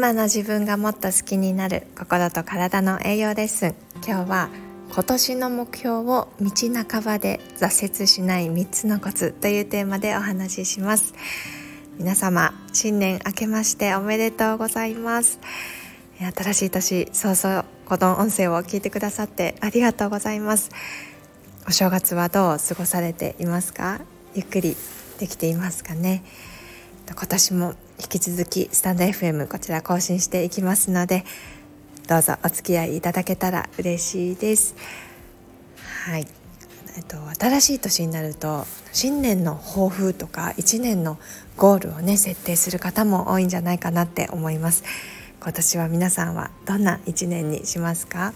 [0.00, 4.48] 今の自分がもっと好きになる心と体の栄養レッスン今日は
[4.90, 6.50] 今年の目標を道
[6.88, 11.12] 半ばで挫折しない3つのコツというテーマでお話しします。
[11.98, 15.38] 皆様新年明けましておめでとうございます。
[16.18, 20.70] 新しい年早々この音声を聞いてくださってありがとうございます。
[21.68, 24.00] お正月はどう過ごされていますか？
[24.34, 24.78] ゆっくり
[25.18, 26.24] できていますかね？
[27.12, 31.24] 今年も引き続きスタンド FM こちら更新していきますので
[32.08, 34.76] どうぞお付き合いいただけたら嬉しいです。
[36.06, 36.26] はい。
[36.96, 41.18] えっと、新しい年になると新年の抱負とか1年の
[41.56, 44.84] ゴールをね設定する方も多いんじゃないかなって思います。
[45.40, 48.34] 今年は皆さんはどんな1年にしますか？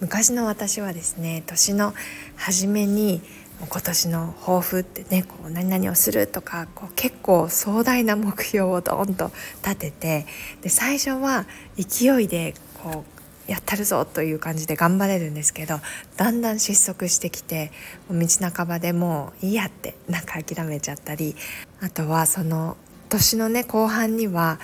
[0.00, 1.94] 昔の私はですね年の
[2.36, 3.20] 初めに
[3.68, 9.30] 今年の抱負ってねこう何々をするとかこう結構壮大な目標をドーンと
[9.62, 10.26] 立てて
[10.62, 13.04] で最初は勢いでこ
[13.48, 15.80] うやったるぞという感じで頑張れるんですけど
[16.16, 17.72] だんだん失速してきて
[18.10, 21.34] 道半ばでもういいやってなんか諦めちゃったり
[21.80, 22.76] あとはその
[23.08, 24.60] 年のね後半には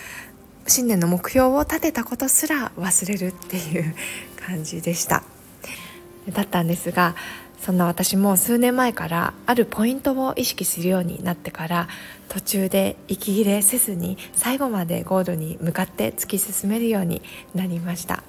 [0.69, 3.95] 新年の目標を立てたことすら忘れるっていう
[4.37, 5.23] 感じでした。
[6.33, 7.15] だったんですが
[7.61, 11.89] そんな私も数年前からあるポイントを意識するようになってから
[12.29, 17.23] 途中で息切れせずに最後までゴールに向かって突き進めるように
[17.55, 18.23] なりました。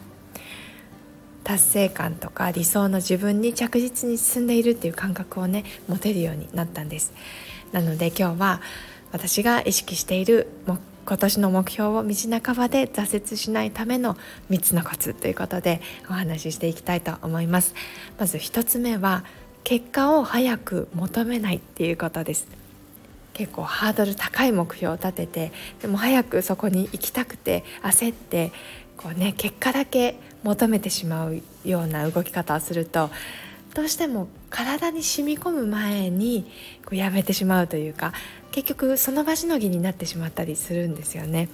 [1.44, 7.14] 達成感とか理想の自分に着実に進んでいるっていう感覚をね持てるようになったんです。
[7.72, 8.62] なので今日は
[9.12, 14.18] 私が意識している目今年の目標を道半ばで挫折しないための
[14.50, 17.74] 3つのコツということでお話ししていきたいと思います。
[18.20, 19.24] まず1つ目は
[19.64, 22.50] 結果を早く求めないっていうことです。
[23.34, 28.52] 結構ハードル高い目標を立ててでも早くそこに行きたくて焦って
[28.98, 33.12] こうね結果だけ求めてしまうような動き方をすると
[33.76, 36.52] どうしても体に染み込む前に
[36.84, 38.12] こうやめてしまうというか
[38.58, 41.48] 結局その場しのぎになってしまったりするんですよね。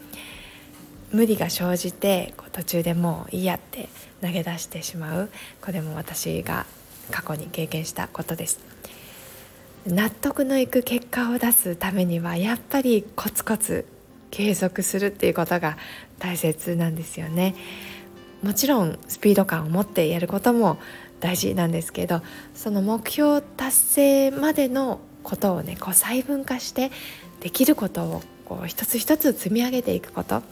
[1.12, 3.90] 無理が生じてこう途中でもういいやって
[4.22, 5.30] 投げ出してしまう。
[5.62, 6.66] これも私が
[7.12, 8.62] 過去に経験したことです。
[9.86, 13.86] 納得のいく結果を出すためにはやっぱりコツコツ
[14.32, 15.78] 継続するっていうことが
[16.20, 17.54] 大切なんですよね。
[18.42, 20.78] もちろんスピード感を持ってやることも
[21.20, 22.22] 大事なんですけど
[22.56, 26.92] その目標達成までのことをねこう細分化して
[27.40, 30.44] できることをこう一つ一つ積み上げていくこと。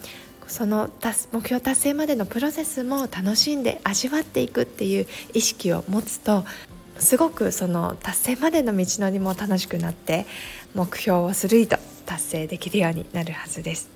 [0.48, 0.90] その
[1.32, 6.44] 目標達成までのプロセスも楽しんで味わっていくっていう意識を持つと
[7.00, 10.26] すごくその達成までの道のりも楽しくなって
[10.76, 13.90] 目標をするいと達成できるようになるはずです。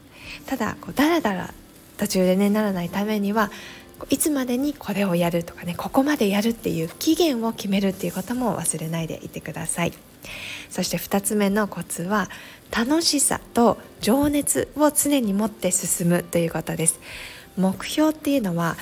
[0.45, 1.53] ただこうだらだら
[1.97, 3.51] 途中でねならないためには
[4.09, 9.93] いつまでにこれをやるとかねここまでやるっていう期限を決めるっていうことも忘れないでいてください。
[10.69, 12.29] そして2つ目のコツは
[12.75, 16.99] 楽しさと情熱を常に持って進むということです。
[17.57, 18.75] 目標っていうのは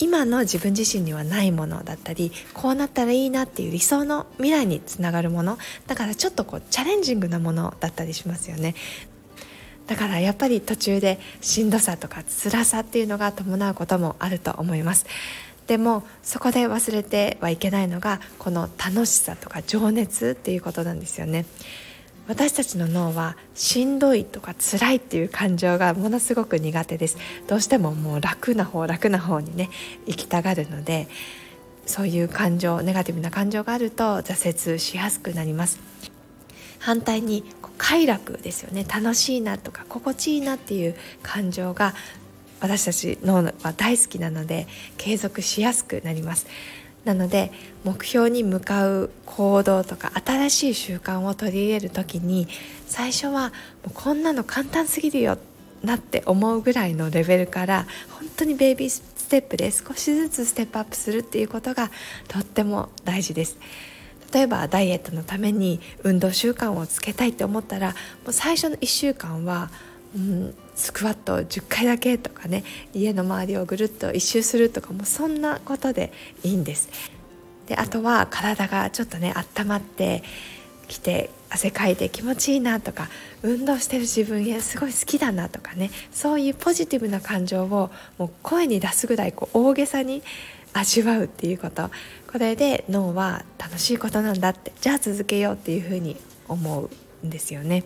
[0.00, 5.58] 今の自分自身にはないものだったりこうなったらいいなっていう理想の未来につながるもの。
[5.86, 8.74] だからちょっとこうチャレンジングなものだったりしますよね。
[9.88, 15.06] だからやっぱり途中でしんどさとか辛さっていうのが伴うこともあると思います。
[15.66, 21.46] でもそこで忘れてはいけないのがこの楽しさとか情熱っていうことなんですよね。
[22.26, 27.16] 私たちの脳はしんどいとか辛いっていう感情がものすごく苦手です。
[27.46, 29.70] どうしてももう楽な方楽な方にね
[30.06, 31.08] 行きたがるので
[31.86, 35.80] そういう感情ネガティブな感情があると挫折しやすくなります。
[36.78, 37.44] 反対に
[37.76, 41.94] 快楽ですよね楽しいなとか心地いいなっていう感情が
[42.60, 44.66] 私たち脳は大好きなので
[44.96, 46.46] 継続しやすくなります
[47.04, 47.52] なので
[47.84, 52.48] 目標に向かう行動とか新しい習慣を取り入れる時に
[52.86, 53.54] 最初はも
[53.88, 55.38] うこんなの簡単すぎるよ
[55.82, 61.90] なって思うぐらいのレベルから本当にベイビーステップで少しずつステップアップするっていうことが
[62.26, 63.58] とっても大事です。
[64.32, 67.94] 例えばダイエットのために運動習慣をつけたいって思ったらも
[68.28, 69.70] う最初の1週間は、
[70.14, 76.88] うん、スクワット10回だけとかね家の周りをぐるっと一周するとかもそんなことでいいんです。
[77.66, 80.22] であとは体がちょっとね温まって
[80.88, 83.08] きて汗かいて気持ちいいなとか
[83.42, 90.22] 運動してる自分へすごい好きだなとかねそういうポジティブな感情をもう声に出すぐらいこう大げさに
[90.72, 91.90] 味わうっていうこと。
[92.30, 94.72] これで脳は楽しいことなんだって。
[94.80, 96.16] じゃあ続けようっていうふうに
[96.48, 96.88] 思
[97.22, 97.84] うんですよね。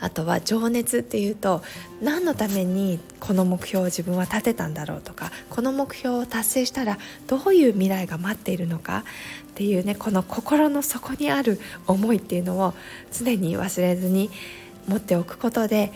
[0.00, 1.62] あとは情熱っていうと
[2.00, 9.04] 何のためにこの目標を自分は立てたんだろうとかこの目標を達成したらどういう未来が待っているのか
[9.50, 12.74] っていうねこの心の底にある思いっていうのを
[13.12, 14.30] 常に忘れずに
[14.88, 15.92] 持っておくことで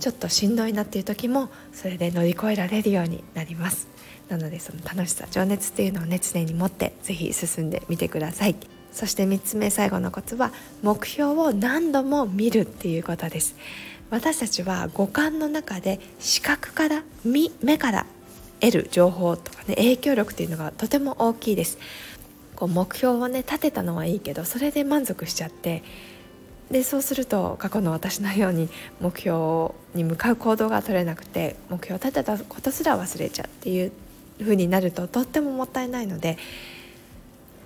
[0.00, 3.86] ちょっとしんどいなっていう時もそれで乗り越えられるようになります。
[4.28, 8.56] なのでその楽しさ情熱っていうのをね常に持って是非進んでみてください。
[8.92, 10.52] そして3つ目最後のコツは
[10.82, 13.56] 目標を何度も見るっていうことです。
[14.10, 18.06] 私たちは五感の中で視覚から目から
[18.60, 21.78] 得る情報とかね影響力っていうのがとても大きいです。
[22.54, 25.82] こう目標をね立てたのはいいけどそれで満足しちゃって
[26.70, 28.68] でそうすると過去の私のように
[29.00, 33.92] 目標に向かう行動が取れなくて目標を立てたことすら忘れちゃうっていう
[34.42, 36.38] 風になるととってももったいないので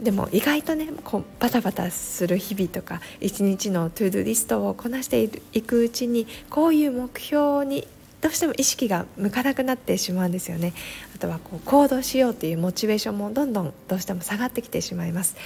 [0.00, 7.88] でも意外とねこうバタバタする日々とか一日のトゥードゥリストをこなしていくうちにこういう目標に
[8.20, 10.72] どうしても意識が向かなくなってしまうんですよね。
[11.14, 15.36] あとはこう行動しようというモチベーションもどんどんどうしても下がってきてしまいます。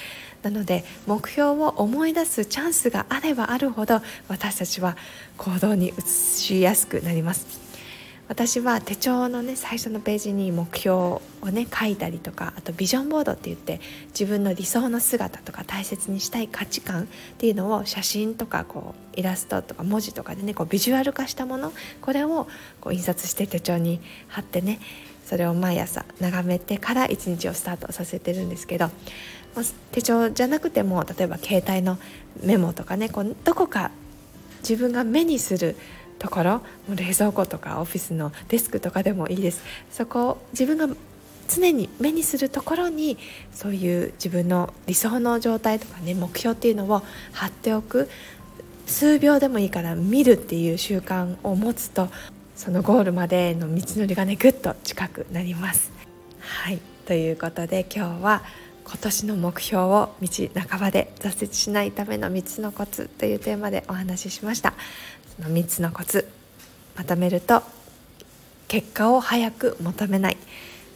[0.42, 4.96] なので目標を思い出すチャンスがあればあるほど私たちは
[5.36, 7.69] 行動に移しやすくなります。
[8.30, 13.80] 私は手帳のね最初のページに目標をね書いたりとかあとビジョンボードって言って
[14.10, 17.06] 自分の理想の姿とか大切にしたい価値観っ
[17.38, 22.46] ていうのを写真とかこうイラストとか文字とかでねこうビジュアル化したものこれを
[22.80, 24.78] こう印刷して手帳に貼ってね
[25.26, 28.90] それを毎朝眺めてから一日をスタートさせてるんですけど
[29.90, 31.98] 手帳じゃなくても例えば携帯の
[32.44, 33.90] メモとかねこうどこか
[34.60, 35.74] 自分が目にする
[36.20, 39.64] ところ冷蔵庫とかオフィスのデスクとかでもいいです。
[39.90, 40.94] そこを自分が
[41.48, 43.18] 常に目にするところに
[43.52, 47.02] そういう自分の理想の状態とかね目標っていうのを
[47.32, 48.08] 貼っておく。
[48.86, 52.08] 数秒でもいいから見るっていう習慣を持つと
[52.56, 55.90] そのゴールまでの道のりがねぐっと近くなります。
[56.40, 56.80] はい。
[57.06, 58.42] ということで今日は
[58.84, 60.28] 今年の目標を道
[60.68, 64.74] 半ばで挫折しないための3つのコツというテーマでお話ししました。
[65.40, 66.28] の3つのコツ
[66.96, 67.62] まとめると
[68.68, 70.36] 結果を早く求めない。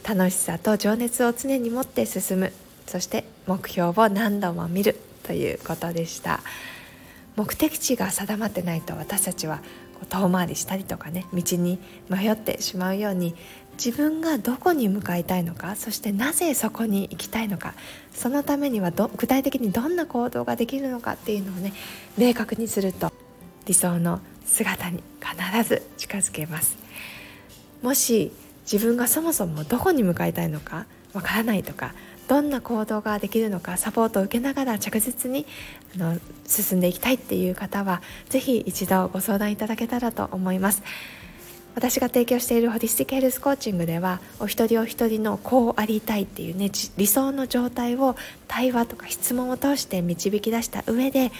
[0.07, 2.53] 楽しさと情熱を常に持って進む。
[2.85, 6.41] そして目標を何度も見るということでした。
[7.35, 9.61] 目的地が定まってないと私たちは
[10.09, 13.35] 遠回りしたりとかね道に迷ってしまうように
[13.73, 17.73] 自分がどこに向かいたいのかそしてなぜそこに行きたいのか
[18.13, 21.73] そのためには具体的にどんな行動ができるのかっていうのをね
[22.17, 23.11] 明確にすると
[23.65, 26.77] 理想の姿に必ず近づけます。
[27.81, 28.31] もし
[28.71, 31.93] 自分がそもそもどこに向かいたいのかわからないとか
[32.27, 35.45] どんな行動ができるのかサポートを受けながら着実に
[35.95, 40.81] あの進んでいきたいっていう方は是非一度ご相談いただけたらと思います。
[41.75, 48.15] 私が提供しているホリスティックヘルスコーチングではお一人お一人のこうありたいっていうね理想の状態を
[48.47, 51.33] 対話とか質問を通して導き出した上で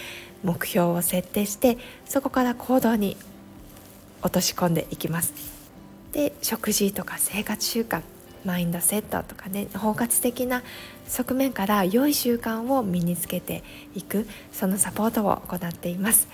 [0.46, 3.18] 目標を設定してそこから行動に
[4.22, 5.34] 落とし込んでいきます。
[6.14, 8.02] で食事とか生活習慣
[8.46, 10.64] マインドセットとかね包括的な
[11.08, 13.64] 側面から良い習慣を身につけて
[13.96, 16.28] いくそのサポートを行っています。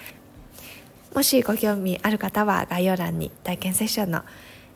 [1.16, 4.24] もしご興味ある方は概要欄に体験セッションの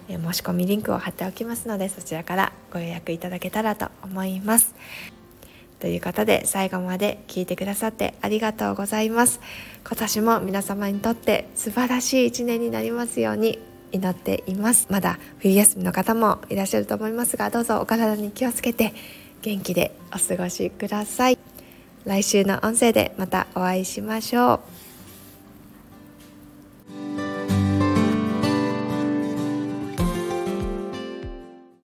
[0.08, 4.76] 申し込みリンクを貼っておきますのでそちらからご予約いただけたらと思います。
[5.86, 9.40] ということで最後まで聞いてくださってありがとうございます。
[9.88, 13.60] 今年も皆様にとって素晴らしい一年になりますように
[13.92, 14.88] 祈っています。
[14.90, 18.96] まだ冬休みの方もいらっしゃると思いますがどうぞお体に気をつけて
[19.44, 21.38] 元気でお過ごしください。
[22.04, 24.85] 来週の音声でまたお会いしましょう。